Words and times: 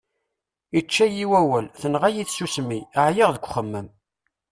Ičča-yi 0.79 1.25
wawal, 1.31 1.65
tenɣa-yi 1.79 2.23
tsusmi, 2.25 2.79
εyiɣ 3.05 3.29
deg 3.33 3.43
uxemmem. 3.47 3.87